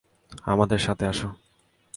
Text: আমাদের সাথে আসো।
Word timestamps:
আমাদের 0.45 0.79
সাথে 0.79 1.05
আসো। 1.07 1.29